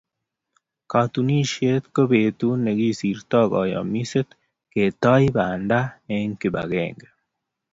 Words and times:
Katunisyet 0.91 1.83
ko 1.93 2.01
betut 2.11 2.57
ne 2.63 2.71
kisirtoe 2.79 3.45
kayamiset, 3.51 4.29
ketoi 4.71 5.25
banda 5.35 5.79
eng 6.15 6.33
kibagenge. 6.41 7.07